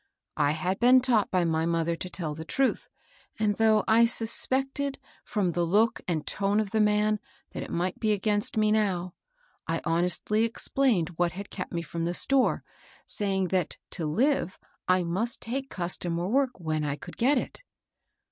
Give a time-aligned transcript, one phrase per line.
[0.37, 2.89] I had been taught by my mother to tell the truth;
[3.37, 7.19] and though I suspected fi om the look and tone of the man
[7.51, 9.13] that it might be against me now,
[9.67, 12.63] I honestly explained what had kept me from the store,
[13.05, 14.57] saying that to live.
[14.87, 17.61] I must take customer work when I could get it.